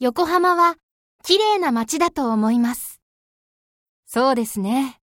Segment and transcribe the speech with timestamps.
[0.00, 0.74] 横浜は
[1.22, 3.00] 綺麗な街だと思います。
[4.06, 5.00] そうですね。